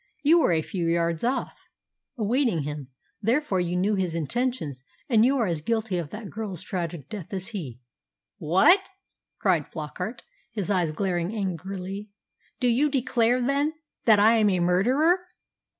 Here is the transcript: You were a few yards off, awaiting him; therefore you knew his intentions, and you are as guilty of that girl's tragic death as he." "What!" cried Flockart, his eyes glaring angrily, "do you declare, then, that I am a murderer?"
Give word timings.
You 0.23 0.39
were 0.39 0.51
a 0.51 0.63
few 0.63 0.87
yards 0.87 1.23
off, 1.23 1.53
awaiting 2.17 2.63
him; 2.63 2.87
therefore 3.21 3.59
you 3.59 3.75
knew 3.75 3.93
his 3.93 4.15
intentions, 4.15 4.81
and 5.07 5.23
you 5.23 5.37
are 5.37 5.45
as 5.45 5.61
guilty 5.61 5.99
of 5.99 6.09
that 6.09 6.31
girl's 6.31 6.63
tragic 6.63 7.07
death 7.07 7.31
as 7.33 7.49
he." 7.49 7.79
"What!" 8.39 8.89
cried 9.37 9.67
Flockart, 9.71 10.23
his 10.49 10.71
eyes 10.71 10.91
glaring 10.91 11.35
angrily, 11.35 12.09
"do 12.59 12.67
you 12.67 12.89
declare, 12.89 13.39
then, 13.45 13.73
that 14.05 14.17
I 14.17 14.37
am 14.37 14.49
a 14.49 14.59
murderer?" 14.59 15.19